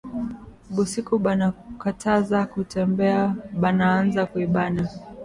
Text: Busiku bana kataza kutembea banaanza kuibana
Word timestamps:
Busiku 0.69 1.19
bana 1.25 1.53
kataza 1.81 2.45
kutembea 2.45 3.35
banaanza 3.61 4.25
kuibana 4.25 4.89